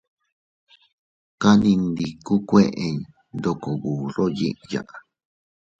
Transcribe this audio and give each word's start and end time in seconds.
Kannindiku 1.41 2.33
kueʼey 2.49 2.95
ndoko 3.37 3.67
burro 3.81 4.25
yiʼya. 4.37 4.81